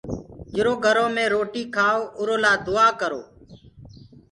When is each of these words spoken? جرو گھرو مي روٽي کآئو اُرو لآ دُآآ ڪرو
جرو 0.55 0.73
گھرو 0.85 1.05
مي 1.15 1.25
روٽي 1.33 1.63
کآئو 1.75 2.01
اُرو 2.19 2.35
لآ 2.43 2.53
دُآآ 2.65 2.87
ڪرو 2.99 3.21